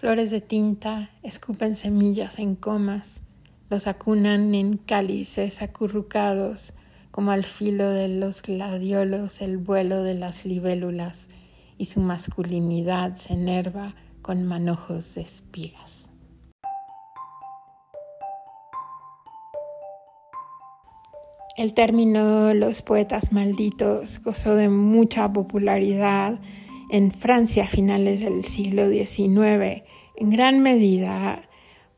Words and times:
Flores 0.00 0.30
de 0.30 0.40
tinta 0.40 1.10
escupen 1.24 1.74
semillas 1.74 2.38
en 2.38 2.54
comas, 2.54 3.20
los 3.68 3.88
acunan 3.88 4.54
en 4.54 4.76
cálices 4.76 5.60
acurrucados, 5.60 6.72
como 7.10 7.32
al 7.32 7.42
filo 7.42 7.90
de 7.90 8.06
los 8.06 8.42
gladiolos 8.42 9.40
el 9.40 9.58
vuelo 9.58 10.04
de 10.04 10.14
las 10.14 10.44
libélulas, 10.44 11.26
y 11.78 11.86
su 11.86 11.98
masculinidad 11.98 13.16
se 13.16 13.32
enerva 13.32 13.96
con 14.22 14.46
manojos 14.46 15.16
de 15.16 15.22
espigas. 15.22 16.08
El 21.56 21.74
término 21.74 22.54
los 22.54 22.82
poetas 22.82 23.32
malditos 23.32 24.22
gozó 24.22 24.54
de 24.54 24.68
mucha 24.68 25.32
popularidad 25.32 26.38
en 26.90 27.12
Francia 27.12 27.64
a 27.64 27.66
finales 27.66 28.20
del 28.20 28.44
siglo 28.44 28.88
XIX, 28.88 29.82
en 30.16 30.30
gran 30.30 30.60
medida 30.60 31.48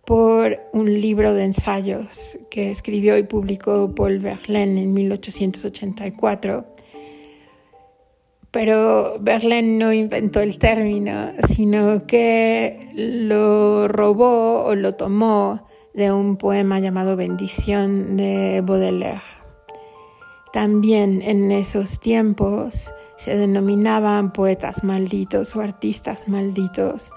por 0.04 0.58
un 0.72 1.00
libro 1.00 1.34
de 1.34 1.44
ensayos 1.44 2.38
que 2.50 2.70
escribió 2.70 3.16
y 3.16 3.22
publicó 3.22 3.94
Paul 3.94 4.18
Verlaine 4.18 4.82
en 4.82 4.92
1884. 4.92 6.66
Pero 8.50 9.18
Verlaine 9.20 9.78
no 9.78 9.92
inventó 9.92 10.40
el 10.40 10.58
término, 10.58 11.30
sino 11.46 12.06
que 12.06 12.90
lo 12.94 13.86
robó 13.86 14.64
o 14.64 14.74
lo 14.74 14.94
tomó 14.94 15.66
de 15.94 16.10
un 16.10 16.36
poema 16.36 16.80
llamado 16.80 17.14
Bendición 17.14 18.16
de 18.16 18.62
Baudelaire. 18.64 19.39
También 20.52 21.22
en 21.22 21.52
esos 21.52 22.00
tiempos 22.00 22.92
se 23.16 23.36
denominaban 23.36 24.32
poetas 24.32 24.82
malditos 24.82 25.54
o 25.54 25.60
artistas 25.60 26.26
malditos. 26.26 27.12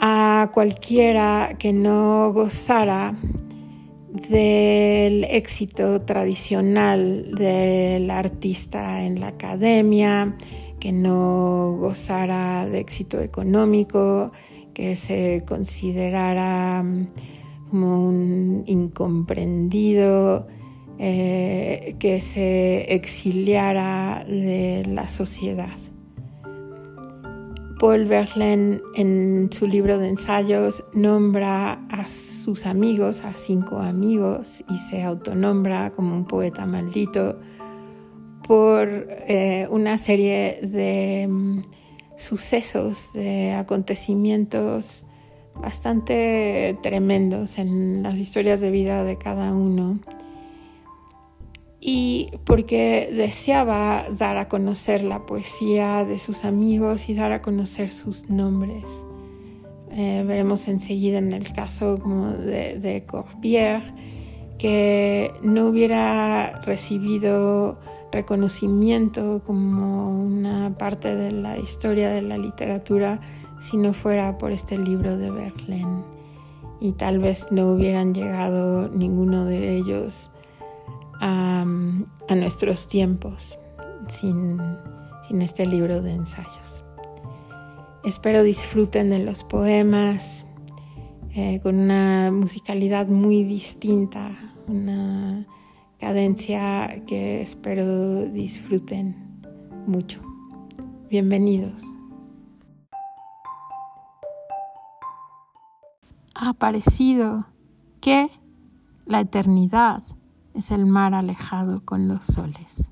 A 0.00 0.50
cualquiera 0.52 1.56
que 1.58 1.72
no 1.72 2.32
gozara 2.32 3.14
del 4.28 5.24
éxito 5.24 6.02
tradicional 6.02 7.34
del 7.34 8.10
artista 8.10 9.04
en 9.04 9.20
la 9.20 9.28
academia, 9.28 10.36
que 10.78 10.92
no 10.92 11.76
gozara 11.78 12.66
de 12.66 12.80
éxito 12.80 13.20
económico, 13.20 14.32
que 14.74 14.96
se 14.96 15.44
considerara 15.46 16.82
mm, 16.82 17.06
como 17.70 18.06
un 18.06 18.64
incomprendido, 18.66 20.46
eh, 20.98 21.96
que 21.98 22.20
se 22.20 22.94
exiliara 22.94 24.24
de 24.28 24.84
la 24.86 25.08
sociedad. 25.08 25.76
Paul 27.82 28.04
Verlaine 28.04 28.80
en 28.94 29.48
su 29.50 29.66
libro 29.66 29.98
de 29.98 30.08
ensayos 30.08 30.84
nombra 30.94 31.84
a 31.90 32.04
sus 32.04 32.64
amigos, 32.64 33.24
a 33.24 33.32
cinco 33.32 33.78
amigos, 33.78 34.62
y 34.70 34.76
se 34.76 35.02
autonombra 35.02 35.90
como 35.90 36.14
un 36.14 36.24
poeta 36.24 36.64
maldito 36.64 37.40
por 38.46 38.88
eh, 38.88 39.66
una 39.68 39.98
serie 39.98 40.60
de 40.62 41.26
mm, 41.28 41.62
sucesos, 42.16 43.12
de 43.14 43.52
acontecimientos 43.54 45.04
bastante 45.60 46.78
tremendos 46.82 47.58
en 47.58 48.04
las 48.04 48.14
historias 48.14 48.60
de 48.60 48.70
vida 48.70 49.02
de 49.02 49.18
cada 49.18 49.52
uno 49.52 49.98
y 51.84 52.28
porque 52.44 53.10
deseaba 53.12 54.06
dar 54.16 54.36
a 54.36 54.48
conocer 54.48 55.02
la 55.02 55.26
poesía 55.26 56.04
de 56.04 56.20
sus 56.20 56.44
amigos 56.44 57.08
y 57.08 57.14
dar 57.14 57.32
a 57.32 57.42
conocer 57.42 57.90
sus 57.90 58.30
nombres. 58.30 58.84
Eh, 59.90 60.22
veremos 60.24 60.68
enseguida 60.68 61.18
en 61.18 61.32
el 61.32 61.52
caso 61.52 61.98
como 61.98 62.28
de, 62.28 62.78
de 62.78 63.04
Corbière 63.04 63.82
que 64.58 65.32
no 65.42 65.66
hubiera 65.66 66.62
recibido 66.62 67.80
reconocimiento 68.12 69.42
como 69.44 70.08
una 70.20 70.78
parte 70.78 71.16
de 71.16 71.32
la 71.32 71.58
historia 71.58 72.10
de 72.10 72.22
la 72.22 72.38
literatura 72.38 73.20
si 73.58 73.76
no 73.76 73.92
fuera 73.92 74.38
por 74.38 74.52
este 74.52 74.78
libro 74.78 75.18
de 75.18 75.30
Verlaine 75.32 76.04
y 76.80 76.92
tal 76.92 77.18
vez 77.18 77.48
no 77.50 77.72
hubieran 77.72 78.14
llegado 78.14 78.88
ninguno 78.88 79.44
de 79.46 79.76
ellos 79.76 80.30
a, 81.22 81.64
nuestros 82.34 82.88
tiempos 82.88 83.58
sin, 84.08 84.60
este 85.40 85.64
libro 85.66 86.02
de 86.02 86.12
ensayos. 86.12 86.84
Espero 88.04 88.42
disfruten 88.42 89.08
de 89.08 89.20
los 89.20 89.44
poemas 89.44 90.44
eh, 91.34 91.60
con 91.62 91.78
una 91.78 92.30
musicalidad 92.30 93.06
muy 93.06 93.44
distinta, 93.44 94.30
una 94.66 95.46
cadencia 95.98 97.02
que 97.06 97.40
espero 97.40 98.26
disfruten 98.26 99.16
mucho. 99.86 100.20
Bienvenidos. 101.08 101.82
Ha 106.34 106.50
aparecido 106.50 107.46
que 108.00 108.28
la 109.06 109.20
eternidad 109.20 110.02
es 110.54 110.70
el 110.70 110.86
mar 110.86 111.14
alejado 111.14 111.84
con 111.84 112.08
los 112.08 112.24
soles. 112.24 112.90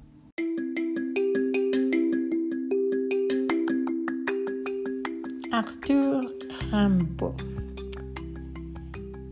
Arthur 5.53 6.37
Rimbaud 6.71 7.35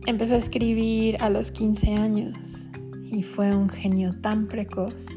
empezó 0.05 0.35
a 0.35 0.37
escribir 0.37 1.17
a 1.21 1.29
los 1.29 1.51
15 1.51 1.93
años 1.95 2.67
y 3.11 3.23
fue 3.23 3.55
un 3.55 3.69
genio 3.69 4.19
tan 4.19 4.47
precoz 4.47 5.07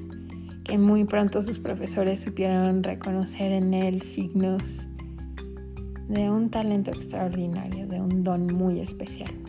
que 0.64 0.78
muy 0.78 1.04
pronto 1.04 1.42
sus 1.42 1.58
profesores 1.58 2.20
supieron 2.20 2.82
reconocer 2.82 3.52
en 3.52 3.74
él 3.74 4.02
signos 4.02 4.86
de 6.08 6.30
un 6.30 6.50
talento 6.50 6.90
extraordinario, 6.90 7.86
de 7.88 8.00
un 8.00 8.22
don 8.22 8.46
muy 8.46 8.80
especial 8.80 9.41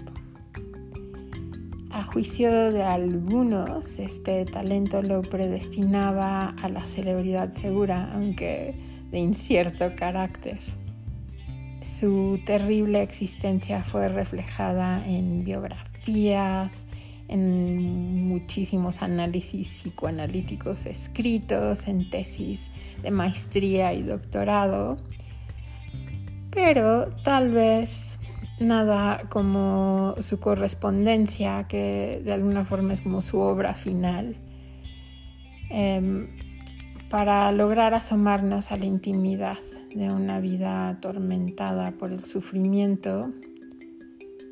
juicio 2.13 2.71
de 2.71 2.83
algunos, 2.83 3.97
este 3.97 4.45
talento 4.45 5.01
lo 5.01 5.23
predestinaba 5.23 6.49
a 6.49 6.69
la 6.69 6.83
celebridad 6.83 7.51
segura, 7.53 8.11
aunque 8.13 8.75
de 9.09 9.17
incierto 9.17 9.95
carácter. 9.95 10.59
Su 11.81 12.39
terrible 12.45 13.01
existencia 13.01 13.83
fue 13.83 14.09
reflejada 14.09 15.03
en 15.07 15.43
biografías, 15.43 16.85
en 17.29 18.27
muchísimos 18.27 19.01
análisis 19.01 19.67
psicoanalíticos 19.67 20.85
escritos, 20.85 21.87
en 21.87 22.11
tesis 22.11 22.69
de 23.01 23.09
maestría 23.09 23.91
y 23.95 24.03
doctorado, 24.03 24.99
pero 26.51 27.07
tal 27.23 27.49
vez 27.49 28.19
nada 28.59 29.27
como 29.29 30.15
su 30.19 30.39
correspondencia, 30.39 31.65
que 31.67 32.21
de 32.23 32.33
alguna 32.33 32.65
forma 32.65 32.93
es 32.93 33.01
como 33.01 33.21
su 33.21 33.39
obra 33.39 33.73
final, 33.73 34.37
em, 35.69 36.27
para 37.09 37.51
lograr 37.51 37.93
asomarnos 37.93 38.71
a 38.71 38.77
la 38.77 38.85
intimidad 38.85 39.57
de 39.93 40.11
una 40.11 40.39
vida 40.39 40.89
atormentada 40.89 41.91
por 41.91 42.11
el 42.11 42.23
sufrimiento 42.23 43.29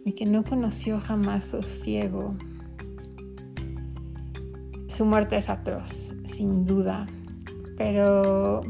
y 0.06 0.14
que 0.14 0.26
no 0.26 0.44
conoció 0.44 1.00
jamás 1.00 1.46
sosiego. 1.46 2.38
Su 4.88 5.06
muerte 5.06 5.38
es 5.38 5.50
atroz, 5.50 6.14
sin 6.26 6.66
duda, 6.66 7.06
pero 7.78 8.62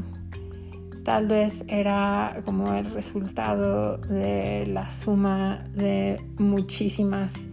tal 1.04 1.26
vez 1.26 1.64
era 1.68 2.42
como 2.44 2.74
el 2.74 2.86
resultado 2.92 3.96
de 3.98 4.66
la 4.66 4.90
suma 4.90 5.64
de 5.74 6.20
muchísimas 6.38 7.48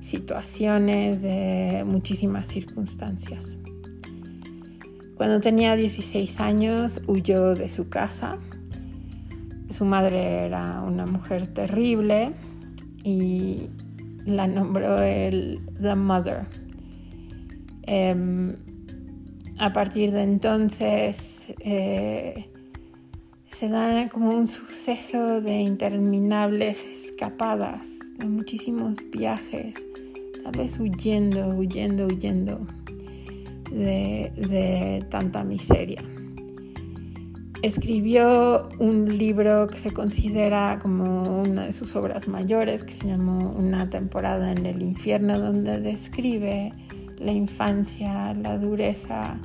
situaciones, 0.00 1.22
de 1.22 1.84
muchísimas 1.86 2.46
circunstancias. 2.46 3.56
Cuando 5.16 5.40
tenía 5.40 5.76
16 5.76 6.40
años 6.40 7.00
huyó 7.06 7.54
de 7.54 7.68
su 7.68 7.88
casa. 7.88 8.38
Su 9.70 9.84
madre 9.84 10.44
era 10.46 10.82
una 10.82 11.06
mujer 11.06 11.46
terrible 11.46 12.32
y 13.02 13.68
la 14.24 14.46
nombró 14.46 15.00
el 15.00 15.60
The 15.80 15.94
Mother. 15.94 16.46
Em, 17.82 18.56
a 19.58 19.72
partir 19.72 20.10
de 20.10 20.22
entonces 20.22 21.54
eh, 21.60 22.50
se 23.54 23.68
da 23.68 24.08
como 24.08 24.30
un 24.30 24.48
suceso 24.48 25.40
de 25.40 25.60
interminables 25.60 26.84
escapadas, 26.84 28.00
de 28.18 28.26
muchísimos 28.26 28.98
viajes, 29.12 29.86
tal 30.42 30.56
vez 30.56 30.80
huyendo, 30.80 31.50
huyendo, 31.50 32.06
huyendo 32.06 32.66
de, 33.70 35.06
tanta 35.08 35.44
miseria. 35.44 36.02
escribió 37.62 38.68
un 38.80 39.16
libro 39.18 39.68
que 39.68 39.78
se 39.78 39.92
considera 39.92 40.80
como 40.82 41.42
una 41.42 41.66
de 41.66 41.72
sus 41.72 41.94
obras 41.94 42.26
mayores, 42.26 42.82
que 42.82 42.92
se 42.92 43.06
llamó 43.06 43.52
Una 43.52 43.88
temporada 43.88 44.50
en 44.50 44.66
el 44.66 44.82
infierno, 44.82 45.38
donde 45.38 45.78
describe 45.78 46.72
la 47.18 47.30
infancia, 47.30 48.34
la 48.34 48.58
dureza 48.58 49.40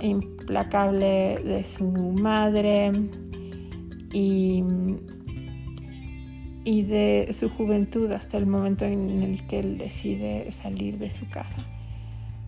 implacable 0.00 1.40
de 1.44 1.64
su 1.64 1.90
madre 1.90 2.92
y, 4.14 4.64
y 6.64 6.82
de 6.82 7.28
su 7.32 7.50
juventud 7.50 8.10
hasta 8.12 8.38
el 8.38 8.46
momento 8.46 8.86
en 8.86 9.22
el 9.22 9.46
que 9.46 9.58
él 9.58 9.76
decide 9.76 10.50
salir 10.52 10.98
de 10.98 11.10
su 11.10 11.28
casa. 11.28 11.66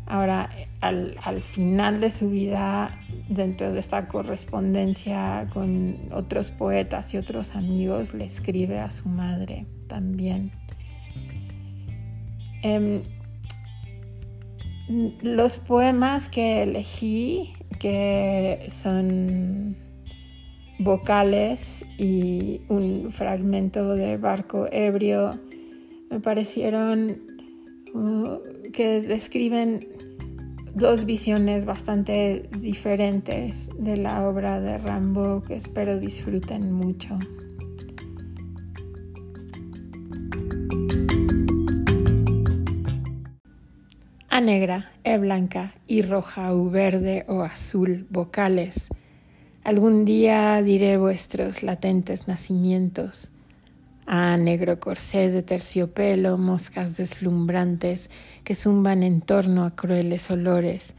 Ahora, 0.07 0.49
al, 0.81 1.17
al, 1.25 1.43
final 1.43 2.01
de 2.01 2.11
su 2.11 2.31
vida, 2.31 3.01
dentro 3.29 3.73
de 3.73 3.81
esta 3.81 4.07
correspondencia 4.07 5.49
con 5.53 5.97
otros 6.13 6.53
poetas 6.53 7.13
y 7.13 7.17
otros 7.17 7.57
amigos, 7.57 8.15
le 8.15 8.25
escribe 8.25 8.79
a 8.79 8.89
su 8.89 9.09
madre 9.09 9.67
también. 9.89 10.53
Eh, 12.63 13.03
los 15.23 15.59
poemas 15.59 16.29
que 16.29 16.63
elegí, 16.63 17.55
que 17.81 18.65
son 18.69 19.77
vocales 20.79 21.85
y 21.99 22.61
un 22.69 23.11
fragmento 23.11 23.95
de 23.95 24.17
Barco 24.17 24.67
Ebrio, 24.71 25.39
me 26.11 26.21
parecieron 26.21 27.23
uh, 27.95 28.39
que 28.73 29.01
describen 29.01 29.81
dos 30.75 31.07
visiones 31.07 31.65
bastante 31.65 32.49
diferentes 32.59 33.71
de 33.79 33.97
la 33.97 34.29
obra 34.29 34.61
de 34.61 34.79
Rambo 34.79 35.43
que 35.43 35.55
espero 35.55 35.99
disfruten 35.99 36.71
mucho. 36.73 37.19
A 44.29 44.41
negra, 44.43 44.85
E 45.03 45.17
blanca, 45.17 45.73
y 45.87 46.03
roja, 46.03 46.55
U 46.55 46.69
verde 46.69 47.25
o 47.27 47.41
azul, 47.41 48.07
vocales. 48.11 48.91
Algún 49.67 50.05
día 50.05 50.63
diré 50.63 50.97
vuestros 50.97 51.65
latentes 51.65 52.29
nacimientos. 52.29 53.31
A 54.07 54.37
negro 54.37 54.79
corsé 54.79 55.29
de 55.29 55.43
terciopelo, 55.43 56.39
moscas 56.39 56.97
deslumbrantes 56.97 58.09
que 58.45 58.55
zumban 58.55 59.03
en 59.03 59.23
torno 59.23 59.65
a 59.65 59.75
crueles 59.75 60.31
olores, 60.31 60.95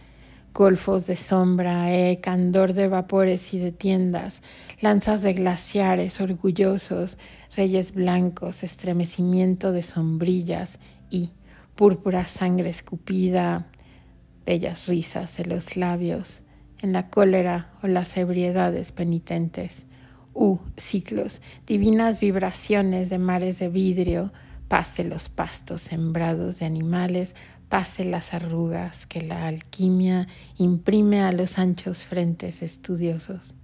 golfos 0.54 1.08
de 1.08 1.16
sombra, 1.16 1.96
eh, 1.96 2.20
candor 2.20 2.74
de 2.74 2.90
vapores 2.90 3.54
y 3.54 3.58
de 3.58 3.72
tiendas, 3.72 4.44
lanzas 4.82 5.22
de 5.22 5.32
glaciares 5.32 6.20
orgullosos, 6.20 7.18
reyes 7.56 7.94
blancos, 7.94 8.66
estremecimiento 8.66 9.72
de 9.72 9.82
sombrillas 9.82 10.80
y 11.10 11.32
púrpura 11.76 12.26
sangre 12.26 12.70
escupida, 12.70 13.68
bellas 14.46 14.88
risas 14.88 15.40
en 15.40 15.48
los 15.48 15.78
labios, 15.78 16.44
en 16.82 16.94
la 16.94 17.10
cólera 17.10 17.72
o 17.84 17.88
las 17.88 18.16
ebriedades 18.18 18.92
penitentes. 18.92 19.88
U, 20.34 20.60
ciclos, 20.76 21.42
divinas 21.66 22.20
vibraciones 22.20 23.10
de 23.10 23.18
mares 23.18 23.60
de 23.60 23.70
vidrio, 23.70 24.32
pase 24.68 25.04
los 25.04 25.30
pastos 25.30 25.82
sembrados 25.82 26.60
de 26.60 26.66
animales, 26.66 27.36
pase 27.70 28.06
las 28.06 28.34
arrugas 28.34 29.06
que 29.06 29.22
la 29.22 29.48
alquimia 29.48 30.28
imprime 30.58 31.22
a 31.22 31.32
los 31.32 31.58
anchos 31.58 32.04
frentes 32.04 32.62
estudiosos. 32.62 33.56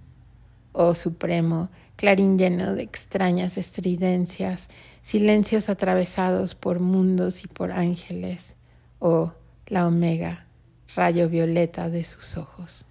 Oh 0.72 0.94
Supremo, 0.94 1.70
clarín 1.94 2.36
lleno 2.36 2.74
de 2.74 2.82
extrañas 2.82 3.56
estridencias, 3.56 4.68
silencios 5.02 5.68
atravesados 5.68 6.56
por 6.56 6.80
mundos 6.80 7.44
y 7.44 7.46
por 7.46 7.70
ángeles, 7.70 8.56
oh 8.98 9.32
la 9.66 9.86
omega, 9.86 10.46
rayo 10.96 11.28
violeta 11.28 11.88
de 11.90 12.02
sus 12.02 12.36
ojos. 12.36 12.86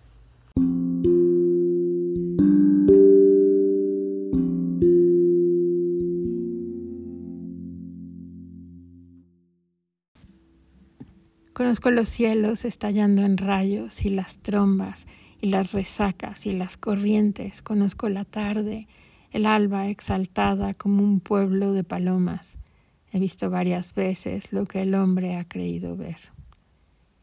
Conozco 11.54 11.92
los 11.92 12.10
cielos 12.10 12.66
estallando 12.66 13.22
en 13.22 13.38
rayos 13.38 14.06
y 14.06 14.10
las 14.10 14.40
trombas 14.40 15.06
y 15.40 15.50
las 15.50 15.72
resacas 15.72 16.48
y 16.48 16.54
las 16.54 16.78
corrientes, 16.78 17.62
conozco 17.62 18.10
la 18.10 18.26
tarde, 18.26 18.88
el 19.30 19.46
alba 19.46 19.88
exaltada 19.88 20.74
como 20.74 21.04
un 21.04 21.20
pueblo 21.20 21.74
de 21.74 21.84
palomas. 21.84 22.58
He 23.12 23.20
visto 23.20 23.52
varias 23.52 23.94
veces 23.94 24.52
lo 24.52 24.66
que 24.66 24.82
el 24.82 24.96
hombre 24.96 25.36
ha 25.36 25.48
creído 25.48 25.96
ver. 25.96 26.18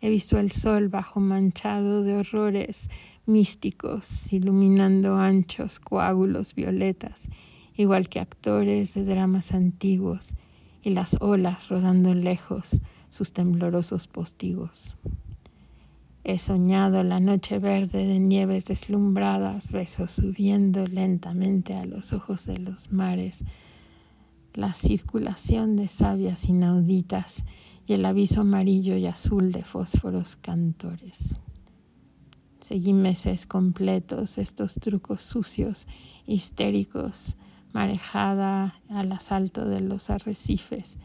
He 0.01 0.09
visto 0.09 0.39
el 0.39 0.51
sol 0.51 0.89
bajo 0.89 1.21
manchado 1.21 2.03
de 2.03 2.17
horrores 2.17 2.89
místicos, 3.27 4.33
iluminando 4.33 5.17
anchos 5.17 5.79
coágulos 5.79 6.55
violetas, 6.55 7.29
igual 7.77 8.09
que 8.09 8.21
actores 8.21 8.95
de 8.95 9.05
dramas 9.05 9.53
antiguos, 9.53 10.35
y 10.83 10.91
las 10.91 11.19
olas 11.21 11.69
rodando 11.69 12.15
lejos 12.15 12.81
sus 13.11 13.33
temblorosos 13.33 14.09
postigos. 14.09 14.97
He 16.25 16.39
soñado 16.39 17.03
la 17.03 17.21
noche 17.21 17.59
verde 17.59 18.07
de 18.07 18.21
nieves 18.21 18.65
deslumbradas, 18.67 19.73
besos 19.73 20.13
subiendo 20.13 20.87
lentamente 20.87 21.75
a 21.75 21.85
los 21.85 22.13
ojos 22.13 22.47
de 22.47 22.59
los 22.59 22.93
mares, 22.93 23.45
la 24.55 24.73
circulación 24.73 25.77
de 25.77 25.89
sabias 25.89 26.49
inauditas 26.49 27.45
y 27.91 27.95
el 27.95 28.05
aviso 28.05 28.43
amarillo 28.43 28.97
y 28.97 29.07
azul 29.07 29.51
de 29.51 29.65
fósforos 29.65 30.37
cantores. 30.37 31.35
Seguí 32.61 32.93
meses 32.93 33.47
completos 33.47 34.39
estos 34.39 34.75
trucos 34.75 35.21
sucios, 35.23 35.89
histéricos, 36.25 37.35
marejada 37.73 38.77
al 38.91 39.11
asalto 39.11 39.65
de 39.65 39.81
los 39.81 40.09
arrecifes. 40.09 40.99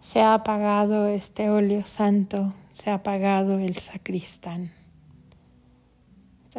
Se 0.00 0.22
ha 0.22 0.32
apagado 0.32 1.06
este 1.06 1.50
óleo 1.50 1.84
santo, 1.84 2.54
se 2.72 2.88
ha 2.88 2.94
apagado 2.94 3.58
el 3.58 3.76
sacristán. 3.76 4.77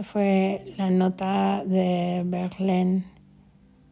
Fue 0.04 0.64
la 0.78 0.90
nota 0.90 1.64
de 1.66 2.22
Berlín 2.26 3.06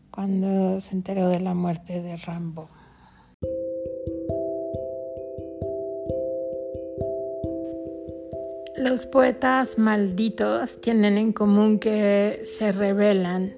cuando 0.09 0.79
se 0.79 0.95
enteró 0.95 1.27
de 1.27 1.41
la 1.41 1.53
muerte 1.53 2.01
de 2.01 2.15
Rambo. 2.15 2.69
Los 8.77 9.05
poetas 9.05 9.77
malditos 9.77 10.79
tienen 10.79 11.17
en 11.17 11.33
común 11.33 11.77
que 11.77 12.41
se 12.45 12.71
rebelan 12.71 13.53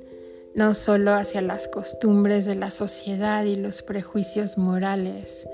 no 0.55 0.73
solo 0.73 1.13
hacia 1.13 1.41
las 1.41 1.67
costumbres 1.67 2.45
de 2.45 2.55
la 2.55 2.71
sociedad 2.71 3.43
y 3.45 3.57
los 3.57 3.83
prejuicios 3.83 4.57
morales, 4.57 5.47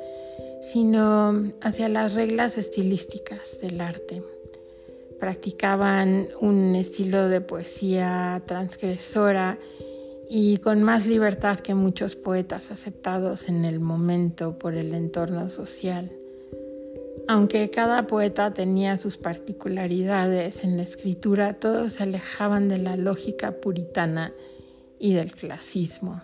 sino 0.62 1.52
hacia 1.62 1.90
las 1.90 2.16
reglas 2.16 2.58
estilísticas 2.58 3.60
del 3.60 3.82
arte. 3.82 4.24
Practicaban 5.26 6.28
un 6.40 6.76
estilo 6.76 7.30
de 7.30 7.42
poesía 7.42 8.44
transgresora 8.46 9.58
y 10.30 10.58
con 10.58 10.84
más 10.84 11.08
libertad 11.08 11.62
que 11.62 11.74
muchos 11.74 12.16
poetas 12.16 12.70
aceptados 12.70 13.50
en 13.50 13.66
el 13.66 13.80
momento 13.80 14.60
por 14.60 14.76
el 14.76 14.94
entorno 14.94 15.50
social. 15.50 16.12
Aunque 17.28 17.72
cada 17.72 18.06
poeta 18.06 18.54
tenía 18.54 18.98
sus 18.98 19.18
particularidades 19.18 20.64
en 20.64 20.78
la 20.78 20.84
escritura, 20.84 21.56
todos 21.56 21.94
se 21.94 22.04
alejaban 22.04 22.68
de 22.68 22.78
la 22.78 22.96
lógica 22.96 23.54
puritana 23.54 24.32
y 25.00 25.16
del 25.16 25.32
clasismo. 25.32 26.22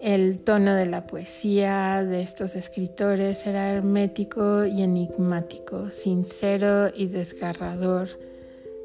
El 0.00 0.38
tono 0.38 0.74
de 0.74 0.86
la 0.86 1.06
poesía 1.06 2.02
de 2.02 2.22
estos 2.22 2.56
escritores 2.56 3.46
era 3.46 3.70
hermético 3.70 4.64
y 4.64 4.82
enigmático, 4.82 5.90
sincero 5.90 6.90
y 6.94 7.08
desgarrador, 7.08 8.08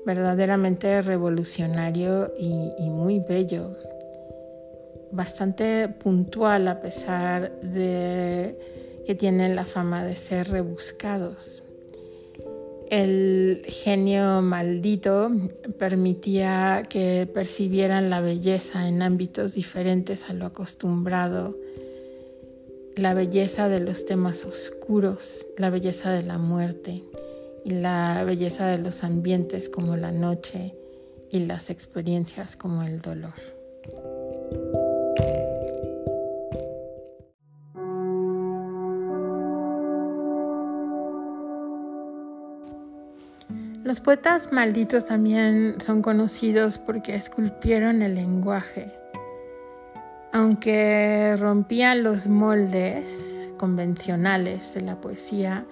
verdaderamente 0.05 1.01
revolucionario 1.01 2.33
y, 2.37 2.89
muy 2.89 3.21
bello, 3.21 3.77
bastante 5.11 5.87
puntual 5.87 6.67
a 6.67 6.81
pesar 6.81 7.61
de 7.61 8.59
que 9.05 9.15
tienen 9.15 9.55
la 9.55 9.63
fama 9.63 10.03
de 10.03 10.17
ser 10.17 10.49
rebuscados. 10.49 11.63
El 12.89 13.63
genio 13.67 14.41
maldito 14.41 15.31
permitía 15.79 16.83
que 16.87 17.27
percibieran 17.33 18.09
la 18.09 18.21
belleza 18.21 18.87
en 18.87 19.01
ámbitos 19.01 19.53
diferentes 19.53 20.29
a 20.29 20.33
lo 20.33 20.45
acostumbrado. 20.45 21.55
la 22.95 23.13
belleza 23.13 23.67
de 23.67 23.81
los 23.81 24.05
temas 24.05 24.45
oscuros, 24.45 25.45
la 25.57 25.69
belleza 25.69 26.11
de 26.11 26.23
la 26.23 26.37
muerte 26.37 27.03
y 27.65 27.71
la 27.71 28.23
belleza 28.23 28.67
de 28.67 28.77
los 28.77 29.03
ambientes 29.03 29.67
como 29.67 29.97
la 29.97 30.13
noche 30.13 30.73
y 31.29 31.39
las 31.39 31.69
experiencias 31.69 32.55
como 32.55 32.83
el 32.83 33.01
dolor. 33.01 33.33
Los 43.95 44.01
poetas 44.01 44.51
malditos 44.51 45.05
también 45.05 45.77
son 45.79 46.01
conocidos 46.01 46.79
porque 46.79 47.15
esculpieron 47.15 48.01
el 48.01 48.15
lenguaje. 48.15 48.91
Aunque 50.33 51.37
rompían 51.39 52.03
los 52.03 52.27
moldes 52.27 53.53
convencionales 53.57 54.73
de 54.73 54.81
la 54.81 54.99
poesía, 54.99 55.65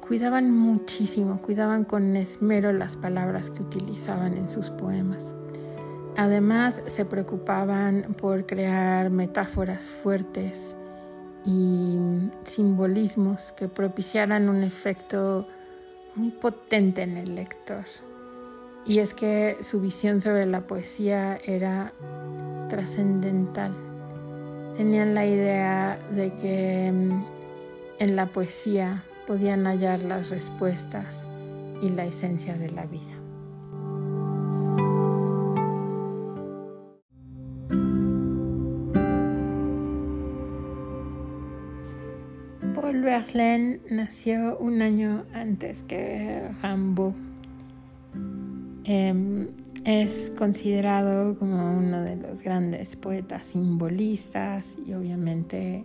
cuidaban 0.00 0.52
muchísimo, 0.52 1.42
cuidaban 1.42 1.82
con 1.82 2.14
esmero 2.14 2.72
las 2.72 2.96
palabras 2.96 3.50
que 3.50 3.62
utilizaban 3.62 4.36
en 4.36 4.48
sus 4.48 4.70
poemas. 4.70 5.34
Además, 6.16 6.84
se 6.86 7.04
preocupaban 7.04 8.14
por 8.16 8.46
crear 8.46 9.10
metáforas 9.10 9.90
fuertes 9.90 10.76
y 11.44 11.98
simbolismos 12.44 13.50
que 13.56 13.66
propiciaran 13.66 14.48
un 14.48 14.62
efecto 14.62 15.48
muy 16.14 16.30
potente 16.30 17.02
en 17.02 17.16
el 17.16 17.34
lector. 17.34 17.84
Y 18.84 18.98
es 18.98 19.14
que 19.14 19.58
su 19.60 19.80
visión 19.80 20.20
sobre 20.20 20.46
la 20.46 20.66
poesía 20.66 21.38
era 21.44 21.92
trascendental. 22.68 23.74
Tenían 24.76 25.14
la 25.14 25.26
idea 25.26 25.98
de 26.10 26.34
que 26.34 26.90
mm, 26.92 27.24
en 28.00 28.16
la 28.16 28.26
poesía 28.26 29.04
podían 29.26 29.66
hallar 29.66 30.00
las 30.00 30.30
respuestas 30.30 31.28
y 31.80 31.90
la 31.90 32.04
esencia 32.04 32.56
de 32.56 32.70
la 32.70 32.86
vida. 32.86 33.21
Verlaine 43.12 43.78
nació 43.90 44.56
un 44.56 44.80
año 44.80 45.26
antes 45.34 45.82
que 45.82 46.48
Rimbaud. 46.62 47.12
Em, 48.84 49.48
es 49.84 50.32
considerado 50.34 51.38
como 51.38 51.76
uno 51.76 52.00
de 52.00 52.16
los 52.16 52.40
grandes 52.40 52.96
poetas 52.96 53.44
simbolistas 53.44 54.78
y 54.86 54.94
obviamente 54.94 55.84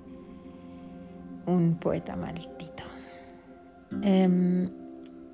un 1.45 1.75
poeta 1.75 2.15
maldito. 2.15 2.83
Em, 4.03 4.69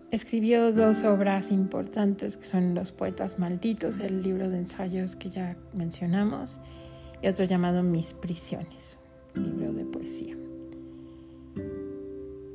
escribió 0.09 0.73
dos 0.73 1.03
obras 1.03 1.51
importantes 1.51 2.37
que 2.37 2.45
son 2.45 2.73
Los 2.73 2.91
Poetas 2.91 3.37
Malditos, 3.37 3.99
el 3.99 4.23
libro 4.23 4.49
de 4.49 4.57
ensayos 4.57 5.15
que 5.15 5.29
ya 5.29 5.55
mencionamos, 5.75 6.59
y 7.21 7.27
otro 7.27 7.45
llamado 7.45 7.83
Mis 7.83 8.15
Prisiones, 8.15 8.97
libro 9.35 9.71
de 9.73 9.85
poesía. 9.85 10.35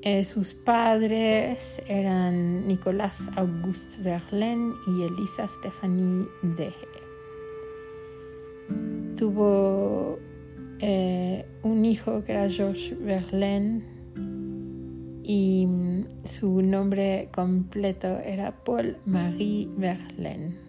Eh, 0.03 0.23
sus 0.23 0.55
padres 0.55 1.83
eran 1.89 2.67
Nicolas 2.69 3.29
Auguste 3.37 4.01
Verlaine 4.01 4.73
y 4.87 5.03
Elisa 5.03 5.47
Stephanie 5.47 6.25
Dehe. 6.43 6.73
Tuvo 9.17 10.19
eh, 10.79 11.45
un 11.65 11.85
hijo 11.85 12.23
que 12.23 12.33
era 12.33 12.49
Georges 12.49 12.97
Verlaine 13.01 13.83
y 15.25 15.67
mm, 15.67 16.07
su 16.25 16.63
nombre 16.63 17.29
completo 17.33 18.19
era 18.21 18.53
Paul 18.65 18.97
Marie 19.05 19.69
Verlaine. 19.77 20.69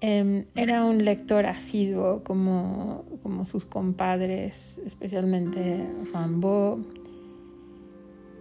Em, 0.00 0.44
era 0.54 0.84
un 0.84 1.04
lector 1.04 1.46
asiduo 1.46 2.22
como, 2.22 3.04
sus 3.44 3.64
compadres, 3.64 4.80
especialmente 4.84 5.86
Rimbaud, 6.12 6.84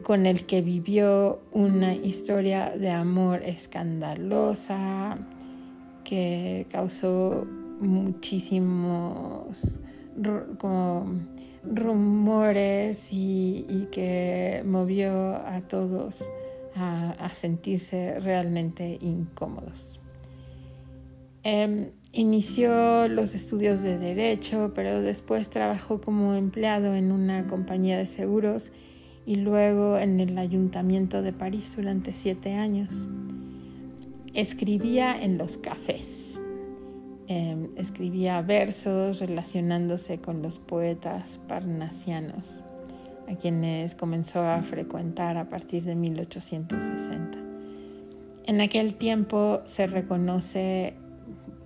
con 0.03 0.25
el 0.25 0.45
que 0.45 0.61
vivió 0.61 1.39
una 1.51 1.95
historia 1.95 2.73
de 2.77 2.89
amor 2.89 3.41
escandalosa 3.43 5.17
que 6.03 6.67
causó 6.71 7.45
muchísimos 7.79 9.79
rumores 11.63 13.09
y, 13.11 13.87
que 13.91 14.63
movió 14.65 15.37
a 15.37 15.61
todos 15.67 16.29
a 16.75 17.29
sentirse 17.29 18.19
realmente 18.19 18.97
incómodos. 19.01 19.99
Em, 21.47 21.91
inició 22.15 23.09
los 23.09 23.35
estudios 23.35 23.81
de 23.81 23.97
derecho, 23.97 24.71
pero 24.73 25.01
después 25.01 25.49
trabajó 25.49 25.99
como 25.99 26.33
empleado 26.33 26.95
en 26.95 27.11
una 27.11 27.45
compañía 27.45 27.97
de 27.97 28.05
seguros 28.05 28.71
y 29.25 29.35
luego 29.35 29.97
en 29.97 30.21
el 30.21 30.37
ayuntamiento 30.37 31.21
de 31.21 31.33
París 31.33 31.75
durante 31.75 32.13
siete 32.13 32.53
años. 32.53 33.07
Escribía 34.33 35.21
en 35.21 35.37
los 35.37 35.57
cafés, 35.57 36.39
em, 37.27 37.69
escribía 37.75 38.41
versos 38.41 39.19
relacionándose 39.19 40.19
con 40.19 40.41
los 40.41 40.57
poetas 40.57 41.41
parnasianos, 41.49 42.63
a 43.27 43.35
quienes 43.35 43.93
comenzó 43.93 44.41
a 44.41 44.61
frecuentar 44.61 45.35
a 45.35 45.49
partir 45.49 45.83
de 45.83 45.95
1860. 45.95 47.39
En 48.45 48.61
aquel 48.61 48.93
tiempo 48.93 49.61
se 49.65 49.87
reconoce 49.87 50.93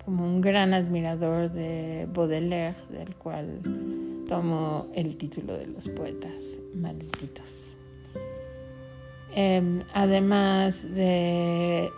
como 0.10 0.25
un 0.25 0.42
gran 0.42 0.74
admirador 0.74 1.51
de 1.51 2.08
Baudelaire, 2.12 2.75
del 2.89 3.13
cual 3.13 3.60
tomó 4.28 4.88
el 4.96 5.16
título 5.18 5.56
de 5.56 5.68
los 5.68 5.88
poetas 5.88 6.60
malditos. 6.74 7.75
Em, 9.36 9.84
además 9.94 10.92
de 10.96 11.92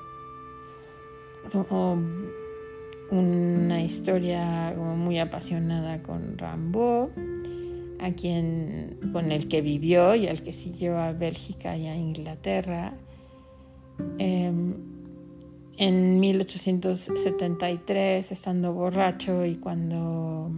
una 3.11 3.81
historia 3.81 4.73
muy 4.75 5.17
apasionada 5.17 6.03
con 6.03 6.37
Rimbaud, 6.37 7.11
a 8.01 8.11
quien, 8.11 8.99
con 9.13 9.31
el 9.31 9.47
que 9.47 9.61
vivió 9.61 10.15
y 10.15 10.27
al 10.27 10.43
que 10.43 10.51
siguió 10.51 10.97
a 10.97 11.13
Bélgica 11.13 11.77
y 11.77 11.87
a 11.87 11.95
Inglaterra. 11.95 12.93
Em, 14.17 14.90
en 15.81 16.19
1873, 16.19 18.31
estando 18.31 18.71
borracho 18.71 19.45
y 19.47 19.55
cuando 19.55 20.51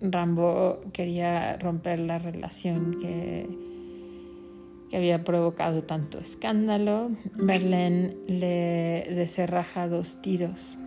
Rambo 0.00 0.80
quería 0.94 1.58
romper 1.58 1.98
la 1.98 2.18
relación 2.18 2.98
que, 2.98 3.46
había 4.94 5.24
provocado 5.24 5.84
tanto 5.84 6.18
escándalo, 6.18 7.10
Verlaine 7.34 8.16
le 8.26 9.06
deserraja 9.14 9.88
dos 9.88 10.22
tiros 10.22 10.78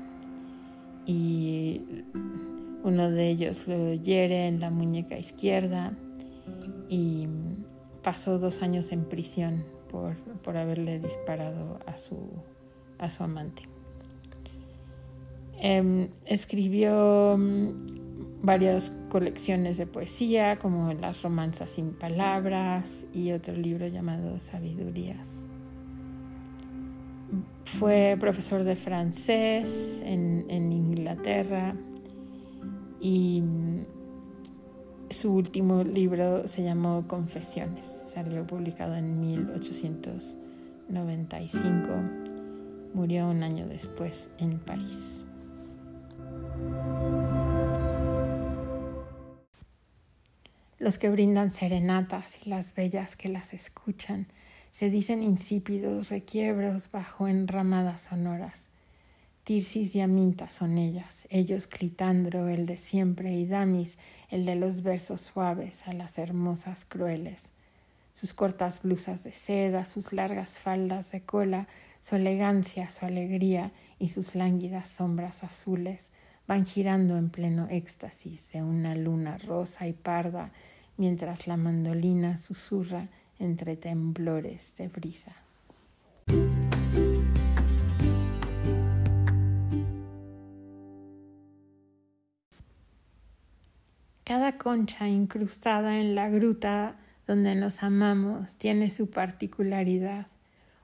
y 1.06 1.82
uno 2.84 3.12
de 3.12 3.30
ellos 3.30 3.68
lo 3.68 3.94
hiere 3.94 4.48
en 4.48 4.60
la 4.60 4.72
muñeca 4.72 5.16
izquierda 5.18 5.94
y 6.90 7.28
pasó 8.02 8.40
dos 8.40 8.64
años 8.64 8.92
en 8.92 9.06
prisión 9.06 9.64
por, 9.92 10.16
por 10.42 10.58
haberle 10.58 11.00
disparado 11.00 11.80
a 11.88 11.98
su, 11.98 12.32
a 13.00 13.10
su 13.10 13.24
amante. 13.24 13.75
Em, 15.60 16.10
escribió 16.26 17.38
mm, 17.38 18.42
varias 18.42 18.92
colecciones 19.10 19.78
de 19.78 19.88
poesía, 19.88 20.60
como 20.60 20.92
Las 20.94 21.22
romanzas 21.22 21.72
sin 21.72 21.94
palabras 21.94 23.08
y 23.14 23.32
otro 23.32 23.56
libro 23.56 23.88
llamado 23.88 24.38
Sabidurías. 24.40 25.46
Fue 27.66 28.16
profesor 28.20 28.64
de 28.64 28.76
francés 28.76 30.02
en, 30.06 30.46
en 30.50 30.72
Inglaterra 30.72 31.74
y 33.02 33.42
mm, 33.42 33.86
su 35.10 35.34
último 35.34 35.84
libro 35.84 36.48
se 36.48 36.64
llamó 36.64 37.06
Confesiones. 37.08 38.06
Salió 38.08 38.48
publicado 38.48 38.96
en 38.96 39.20
1895. 39.20 41.90
Murió 42.94 43.30
un 43.30 43.44
año 43.44 43.68
después 43.68 44.30
en 44.40 44.58
París. 44.60 45.25
Los 50.86 51.00
que 51.00 51.10
brindan 51.10 51.50
serenatas 51.50 52.46
y 52.46 52.50
las 52.50 52.76
bellas 52.76 53.16
que 53.16 53.28
las 53.28 53.56
escuchan 53.56 54.28
se 54.70 54.92
dicen 54.92 55.24
insípidos 55.24 56.10
requiebros 56.10 56.92
bajo 56.92 57.28
enramadas 57.28 58.02
sonoras. 58.02 58.70
Tirsis 59.46 59.96
y 59.96 60.02
Aminta 60.02 60.50
son 60.52 60.78
ellas, 60.78 61.28
ellos 61.32 61.66
Clitandro, 61.66 62.50
el 62.50 62.68
de 62.68 62.78
siempre, 62.78 63.32
y 63.34 63.48
Damis, 63.48 63.98
el 64.30 64.46
de 64.46 64.56
los 64.56 64.84
versos 64.84 65.22
suaves 65.22 65.88
a 65.88 65.94
las 65.94 66.20
hermosas 66.20 66.86
crueles. 66.86 67.54
Sus 68.14 68.36
cortas 68.36 68.84
blusas 68.84 69.24
de 69.24 69.32
seda, 69.32 69.86
sus 69.86 70.14
largas 70.14 70.60
faldas 70.60 71.12
de 71.12 71.22
cola, 71.22 71.68
su 72.00 72.16
elegancia, 72.16 72.92
su 72.92 73.06
alegría 73.06 73.72
y 73.98 74.10
sus 74.10 74.36
lánguidas 74.36 74.88
sombras 74.88 75.44
azules 75.44 76.12
van 76.48 76.66
girando 76.66 77.18
en 77.18 77.30
pleno 77.30 77.68
éxtasis 77.70 78.52
de 78.52 78.62
una 78.62 78.96
luna 78.96 79.38
rosa 79.38 79.88
y 79.88 79.94
parda 79.94 80.52
mientras 80.98 81.48
la 81.48 81.58
mandolina 81.58 82.38
susurra 82.38 83.10
entre 83.40 83.76
temblores 83.76 84.74
de 84.78 84.88
brisa. 84.88 85.36
Cada 94.24 94.58
concha 94.58 95.08
incrustada 95.08 96.00
en 96.00 96.16
la 96.16 96.30
gruta 96.30 96.96
donde 97.28 97.56
nos 97.56 97.84
amamos 97.84 98.58
tiene 98.58 98.90
su 98.90 99.10
particularidad. 99.10 100.28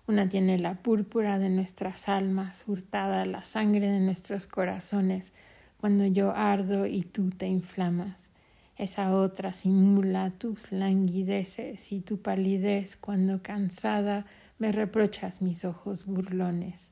Una 0.08 0.30
tiene 0.30 0.60
la 0.60 0.76
púrpura 0.76 1.40
de 1.40 1.50
nuestras 1.50 2.08
almas, 2.08 2.66
hurtada 2.68 3.26
la 3.26 3.44
sangre 3.44 3.88
de 3.88 4.00
nuestros 4.00 4.46
corazones, 4.46 5.34
cuando 5.82 6.06
yo 6.06 6.36
ardo 6.36 6.86
y 6.86 7.02
tú 7.02 7.32
te 7.32 7.48
inflamas. 7.48 8.32
Esa 8.78 9.16
otra 9.16 9.52
simula 9.52 10.30
tus 10.30 10.72
languideces 10.72 11.92
y 11.92 12.02
tu 12.02 12.22
palidez 12.22 12.98
cuando 12.98 13.42
cansada 13.42 14.28
me 14.60 14.72
reprochas 14.72 15.42
mis 15.42 15.66
ojos 15.66 16.06
burlones. 16.06 16.92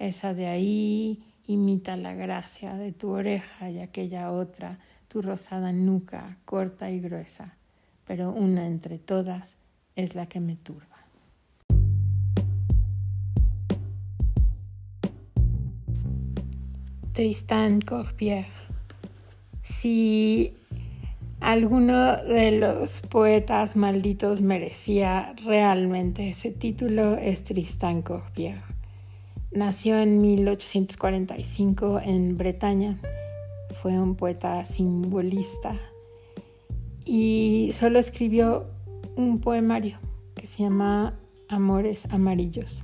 Esa 0.00 0.34
de 0.34 0.48
ahí 0.48 1.22
imita 1.46 1.96
la 1.96 2.14
gracia 2.14 2.74
de 2.74 2.90
tu 2.90 3.10
oreja 3.10 3.70
y 3.70 3.78
aquella 3.78 4.32
otra 4.32 4.80
tu 5.06 5.22
rosada 5.22 5.70
nuca 5.70 6.36
corta 6.44 6.90
y 6.90 7.00
gruesa, 7.00 7.54
pero 8.08 8.32
una 8.32 8.66
entre 8.66 8.98
todas 8.98 9.56
es 9.94 10.16
la 10.16 10.26
que 10.26 10.40
me 10.40 10.56
turba. 10.56 10.95
Tristan 17.16 17.80
Corbière. 17.80 18.44
Si 19.62 20.52
alguno 21.40 22.14
de 22.14 22.50
los 22.50 23.00
poetas 23.00 23.74
malditos 23.74 24.42
merecía 24.42 25.34
realmente 25.42 26.28
ese 26.28 26.50
título 26.50 27.16
es 27.16 27.42
Tristan 27.42 28.02
Corbière. 28.02 28.62
Nació 29.50 29.96
en 29.96 30.20
1845 30.20 32.02
en 32.04 32.36
Bretaña 32.36 33.00
fue 33.80 33.98
un 33.98 34.14
poeta 34.14 34.62
simbolista 34.66 35.74
y 37.06 37.70
solo 37.72 37.98
escribió 37.98 38.66
un 39.16 39.40
poemario 39.40 39.98
que 40.34 40.46
se 40.46 40.64
llama 40.64 41.18
Amores 41.48 42.08
Amarillos. 42.10 42.82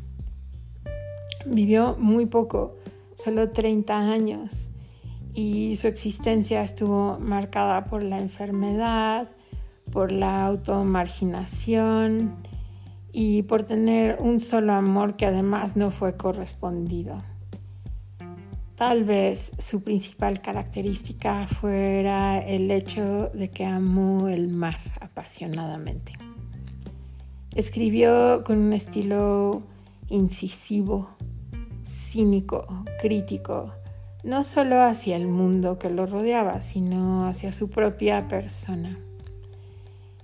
Vivió 1.45 1.97
muy 1.99 2.25
poco, 2.25 2.79
solo 3.15 3.51
30 3.51 3.99
años, 3.99 4.71
y 5.35 5.77
su 5.77 5.87
existencia 5.87 6.63
estuvo 6.63 7.19
marcada 7.19 7.87
por 7.87 8.03
la 8.03 8.19
enfermedad, 8.19 9.29
por 9.91 10.13
la 10.13 10.47
automarginación 10.47 12.37
y 13.13 13.43
por 13.43 13.65
tener 13.65 14.19
un 14.21 14.41
solo 14.41 14.73
amor 14.73 15.17
que 15.17 15.27
además 15.27 15.77
no 15.77 15.91
fue 15.91 16.17
correspondido. 16.17 17.23
Tal 18.77 19.05
vez 19.05 19.53
su 19.59 19.83
principal 19.83 20.41
característica 20.41 21.47
fuera 21.47 22.39
el 22.39 22.71
hecho 22.71 23.29
de 23.29 23.51
que 23.51 23.65
amó 23.65 24.29
el 24.29 24.49
mar 24.49 24.79
apasionadamente. 25.01 26.15
Escribió 27.55 28.43
con 28.45 28.59
un 28.59 28.73
estilo 28.73 29.63
incisivo, 30.09 31.11
cínico, 31.85 32.67
crítico, 33.01 33.73
no 34.25 34.45
solo 34.45 34.83
hacia 34.83 35.17
el 35.17 35.27
mundo 35.27 35.79
que 35.79 35.91
lo 35.91 36.07
rodeaba, 36.07 36.63
sino 36.63 37.27
hacia 37.27 37.53
su 37.53 37.71
propia 37.71 38.29
persona. 38.29 38.99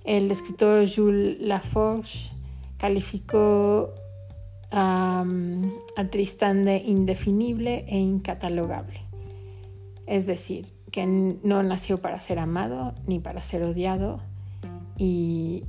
El 0.03 0.31
escritor 0.31 0.87
Jules 0.89 1.37
Laforge 1.41 2.31
calificó 2.77 3.93
a, 4.71 5.25
Tristán 6.09 6.65
de 6.65 6.77
indefinible 6.77 7.85
e 7.87 7.97
incatalogable. 7.97 9.01
Es 10.07 10.25
decir, 10.25 10.73
que 10.91 11.05
no 11.05 11.61
nació 11.61 11.99
para 11.99 12.19
ser 12.19 12.39
amado 12.39 12.93
ni 13.05 13.19
para 13.19 13.41
ser 13.41 13.63
odiado 13.63 14.21
y 14.97 15.65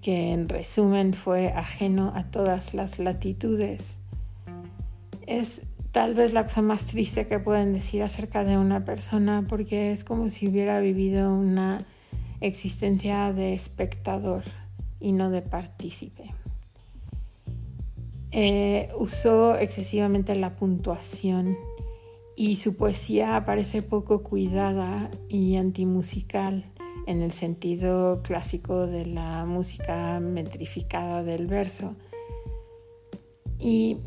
que 0.00 0.32
en 0.32 0.48
resumen 0.48 1.12
fue 1.14 1.48
ajeno 1.48 2.12
a 2.14 2.30
todas 2.30 2.74
las 2.74 2.98
latitudes. 2.98 3.98
Es 5.26 5.62
tal 5.92 6.14
vez 6.14 6.32
la 6.32 6.44
cosa 6.44 6.62
más 6.62 6.86
triste 6.86 7.26
que 7.26 7.38
pueden 7.38 7.72
decir 7.74 8.02
acerca 8.02 8.44
de 8.44 8.56
una 8.56 8.84
persona 8.84 9.44
porque 9.48 9.92
es 9.92 10.04
como 10.04 10.28
si 10.28 10.48
hubiera 10.48 10.80
vivido 10.80 11.32
una 11.34 11.78
existencia 12.40 13.32
de 13.32 13.52
espectador 13.54 14.42
y 15.00 15.12
no 15.12 15.30
de 15.30 15.42
partícipe. 15.42 16.30
Eh, 18.30 18.88
usó 18.98 19.56
excesivamente 19.58 20.34
la 20.34 20.56
puntuación 20.56 21.56
y 22.34 22.56
su 22.56 22.76
poesía 22.76 23.44
parece 23.44 23.82
poco 23.82 24.22
cuidada 24.22 25.10
y 25.28 25.56
antimusical 25.56 26.64
en 27.06 27.20
el 27.20 27.30
sentido 27.30 28.22
clásico 28.22 28.86
de 28.86 29.04
la 29.04 29.44
música 29.44 30.18
metrificada 30.20 31.22
del 31.22 31.46
verso. 31.46 31.94
Y 33.58 33.98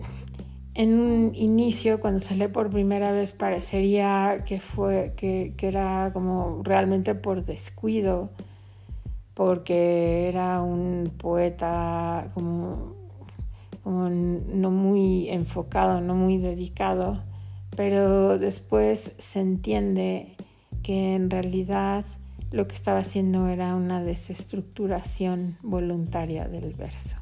en 0.75 0.99
un 0.99 1.31
inicio, 1.35 1.99
cuando 1.99 2.19
sale 2.19 2.49
por 2.49 2.69
primera 2.69 3.11
vez, 3.11 3.33
parecería 3.33 4.43
que 4.45 4.59
fue 4.59 5.13
que 5.15 5.53
era 5.59 6.11
como 6.13 6.61
realmente 6.63 7.15
por 7.15 7.43
descuido, 7.43 8.29
porque 9.33 10.27
era 10.29 10.61
un 10.61 11.11
poeta 11.17 12.29
como 12.33 12.93
no 13.85 14.71
muy 14.71 15.29
enfocado, 15.29 16.01
no 16.01 16.15
muy 16.15 16.37
dedicado, 16.37 17.21
pero 17.75 18.39
después 18.39 19.13
se 19.17 19.41
entiende 19.41 20.35
que 20.81 21.15
en 21.15 21.29
realidad 21.29 22.05
lo 22.51 22.67
que 22.67 22.75
estaba 22.75 22.99
haciendo 22.99 23.47
era 23.47 23.75
una 23.75 24.03
desestructuración 24.03 25.57
voluntaria 25.61 26.47
del 26.47 26.73
verso. 26.73 27.17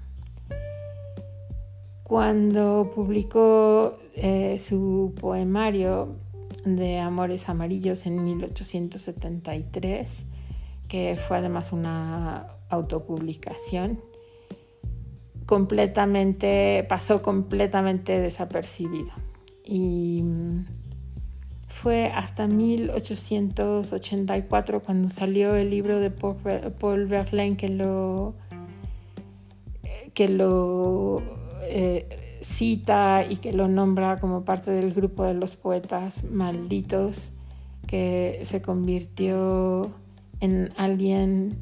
Cuando 2.14 2.94
publicó 2.94 3.98
eh, 4.14 4.62
su 4.64 5.16
poemario 5.20 6.20
de 6.64 7.00
Amores 7.00 7.50
Amarillos 7.50 8.06
en 8.06 8.24
1873, 8.24 10.26
que 10.88 11.16
fue 11.16 11.38
además 11.38 11.72
una 11.72 12.50
autopublicación, 12.70 14.00
pasó 16.88 17.24
completamente 17.24 18.20
desapercibido. 18.20 19.10
Y 19.66 20.22
mm, 20.22 20.66
fue 21.68 22.12
hasta 22.14 22.46
1884 22.46 24.82
cuando 24.82 25.10
salió 25.10 25.56
el 25.56 25.72
libro 25.72 26.00
de 26.00 26.12
Paul 26.12 27.08
Verlaine 27.08 27.58
que 27.58 27.70
lo, 27.70 28.36
que 30.14 30.30
lo 30.30 31.42
eh, 31.68 32.40
cita 32.42 33.26
y 33.28 33.38
que 33.38 33.54
lo 33.54 33.68
nombra 33.68 34.20
como 34.20 34.44
parte 34.44 34.72
del 34.72 34.94
grupo 34.94 35.24
de 35.24 35.34
los 35.34 35.56
poetas 35.56 36.24
malditos, 36.26 37.32
que 37.88 38.40
se 38.44 38.62
convirtió 38.62 39.92
en 40.40 40.74
alguien 40.78 41.58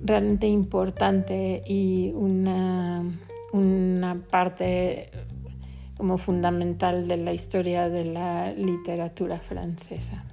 realmente 0.00 0.48
importante 0.48 1.62
y 1.66 2.12
una, 2.14 3.04
una 3.52 4.20
parte 4.30 5.10
como 5.96 6.18
fundamental 6.18 7.06
de 7.06 7.16
la 7.16 7.32
historia 7.32 7.88
de 7.88 8.04
la 8.04 8.52
literatura 8.52 9.38
francesa. 9.38 10.24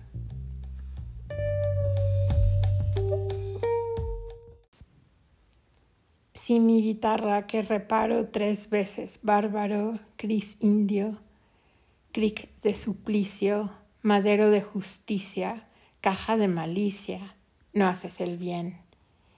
Si 6.49 6.59
mi 6.59 6.81
guitarra 6.81 7.45
que 7.45 7.61
reparo 7.61 8.29
tres 8.29 8.71
veces, 8.71 9.19
bárbaro, 9.21 9.93
cris 10.15 10.57
indio, 10.61 11.19
cric 12.11 12.49
de 12.63 12.73
suplicio, 12.73 13.69
madero 14.01 14.49
de 14.49 14.59
justicia, 14.59 15.67
caja 16.01 16.37
de 16.37 16.47
malicia, 16.47 17.35
no 17.71 17.85
haces 17.85 18.19
el 18.19 18.39
bien. 18.39 18.79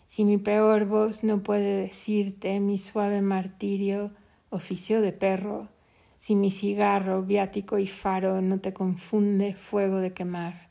Si 0.08 0.24
mi 0.24 0.38
peor 0.38 0.86
voz 0.86 1.26
no 1.26 1.44
puede 1.44 1.82
decirte 1.82 2.62
mi 2.62 2.78
suave 2.78 3.22
martirio, 3.22 4.12
oficio 4.50 5.02
de 5.02 5.12
perro, 5.12 5.68
si 6.16 6.36
mi 6.36 6.50
cigarro, 6.50 7.24
viático 7.24 7.78
y 7.78 7.88
faro 7.88 8.40
no 8.40 8.62
te 8.62 8.72
confunde 8.72 9.54
fuego 9.54 9.98
de 9.98 10.14
quemar, 10.14 10.70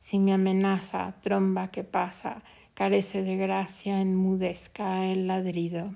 si 0.00 0.18
mi 0.18 0.32
amenaza, 0.32 1.16
tromba 1.20 1.70
que 1.70 1.84
pasa, 1.84 2.42
carece 2.74 3.22
de 3.22 3.36
gracia, 3.36 4.00
enmudezca 4.00 5.06
el 5.06 5.26
ladrido. 5.26 5.94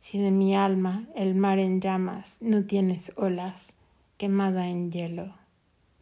Si 0.00 0.18
de 0.18 0.30
mi 0.30 0.56
alma 0.56 1.04
el 1.14 1.34
mar 1.34 1.58
en 1.58 1.80
llamas 1.80 2.38
no 2.40 2.64
tienes 2.64 3.12
olas, 3.16 3.74
quemada 4.16 4.68
en 4.68 4.90
hielo, 4.90 5.34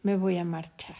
me 0.03 0.15
voy 0.15 0.37
a 0.37 0.43
marchar. 0.43 0.95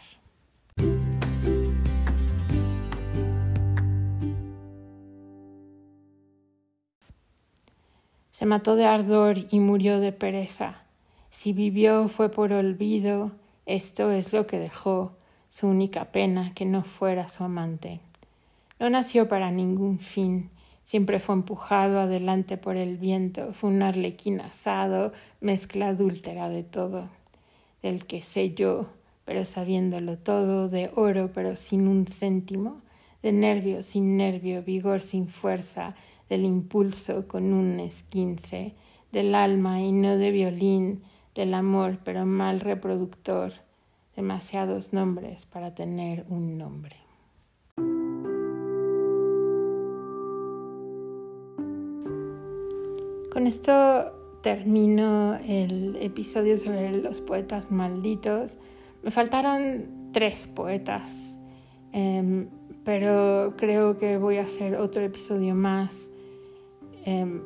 Se 8.31 8.45
mató 8.45 8.77
de 8.77 8.85
ardor 8.85 9.37
y 9.51 9.59
murió 9.59 9.99
de 9.99 10.13
pereza. 10.13 10.83
Si 11.29 11.51
vivió 11.51 12.07
fue 12.07 12.29
por 12.29 12.53
olvido, 12.53 13.33
esto 13.65 14.11
es 14.11 14.31
lo 14.31 14.47
que 14.47 14.59
dejó, 14.59 15.11
su 15.49 15.67
única 15.67 16.05
pena 16.05 16.53
que 16.53 16.63
no 16.63 16.83
fuera 16.83 17.27
su 17.27 17.43
amante. 17.43 17.99
No 18.79 18.89
nació 18.89 19.27
para 19.27 19.51
ningún 19.51 19.99
fin, 19.99 20.51
siempre 20.83 21.19
fue 21.19 21.35
empujado 21.35 21.99
adelante 21.99 22.55
por 22.55 22.77
el 22.77 22.97
viento, 22.97 23.53
fue 23.53 23.71
un 23.71 23.83
arlequín 23.83 24.39
asado, 24.39 25.11
mezcla 25.41 25.89
adúltera 25.89 26.47
de 26.47 26.63
todo, 26.63 27.09
del 27.83 28.05
que 28.05 28.21
sé 28.21 28.53
yo, 28.53 28.87
pero 29.25 29.43
sabiéndolo 29.43 30.17
todo, 30.17 30.69
de 30.69 30.91
oro 30.95 31.31
pero 31.33 31.57
sin 31.57 31.89
un 31.89 32.07
céntimo, 32.07 32.81
de 33.21 33.33
nervio 33.33 33.83
sin 33.83 34.15
nervio, 34.15 34.63
vigor 34.63 35.01
sin 35.01 35.27
fuerza, 35.27 35.93
del 36.29 36.45
impulso 36.45 37.27
con 37.27 37.51
un 37.51 37.81
esquince, 37.81 38.75
del 39.11 39.35
alma 39.35 39.81
y 39.81 39.91
no 39.91 40.15
de 40.15 40.31
violín, 40.31 41.03
del 41.35 41.53
amor 41.53 41.99
pero 42.05 42.25
mal 42.25 42.61
reproductor, 42.61 43.55
demasiados 44.15 44.93
nombres 44.93 45.45
para 45.45 45.75
tener 45.75 46.25
un 46.29 46.57
nombre. 46.57 46.98
Con 53.39 53.47
esto 53.47 53.71
termino 54.41 55.37
el 55.47 55.95
episodio 56.01 56.57
sobre 56.57 56.91
los 56.91 57.21
poetas 57.21 57.71
malditos. 57.71 58.57
Me 59.01 59.11
faltaron 59.11 60.11
tres 60.11 60.45
poetas, 60.47 61.39
em, 61.93 62.49
pero 62.83 63.53
creo 63.55 63.97
que 63.97 64.17
voy 64.17 64.39
a 64.39 64.41
hacer 64.41 64.75
otro 64.75 65.01
episodio 65.01 65.55
más 65.55 66.09
Em, 67.05 67.41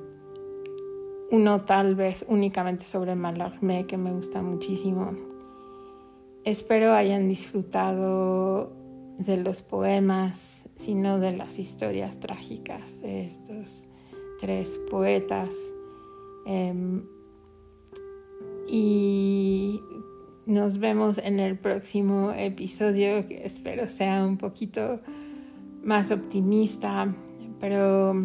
uno 1.29 1.61
tal 1.61 1.93
vez 1.93 2.25
únicamente 2.27 2.83
sobre 2.83 3.13
Malarmé, 3.13 3.85
que 3.85 3.97
me 3.97 4.11
gusta 4.11 4.41
muchísimo. 4.41 5.11
Espero 6.43 6.93
hayan 6.93 7.29
disfrutado 7.29 8.73
de 9.19 9.37
los 9.37 9.61
poemas, 9.61 10.67
sino 10.73 11.19
de 11.19 11.37
las 11.37 11.59
historias 11.59 12.19
trágicas 12.19 12.99
de 13.01 13.21
estos 13.21 13.87
tres 14.39 14.79
poetas. 14.89 15.53
Em, 16.45 17.03
y 18.67 19.79
nos 20.45 20.77
vemos 20.77 21.17
en 21.17 21.39
el 21.39 21.57
próximo 21.57 22.31
episodio, 22.31 23.27
que 23.27 23.45
espero 23.45 23.87
sea 23.87 24.25
un 24.25 24.37
poquito 24.37 24.99
más 25.83 26.11
optimista, 26.11 27.13
pero 27.59 28.15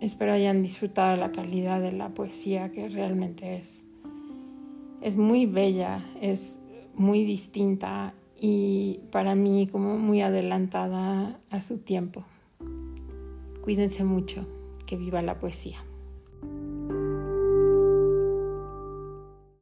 Espero 0.00 0.32
hayan 0.32 0.62
disfrutado 0.62 1.16
la 1.16 1.32
calidad 1.32 1.80
de 1.80 1.90
la 1.90 2.10
poesía 2.10 2.70
que 2.70 2.88
realmente 2.88 3.56
es. 3.56 3.84
Es 5.02 5.16
muy 5.16 5.44
bella, 5.44 6.04
es 6.20 6.58
muy 6.94 7.24
distinta 7.24 8.14
y 8.40 9.00
para 9.10 9.34
mí 9.34 9.66
como 9.66 9.98
muy 9.98 10.22
adelantada 10.22 11.40
a 11.50 11.60
su 11.60 11.78
tiempo. 11.78 12.24
Cuídense 13.60 14.04
mucho, 14.04 14.46
que 14.86 14.96
viva 14.96 15.20
la 15.20 15.40
poesía. 15.40 15.78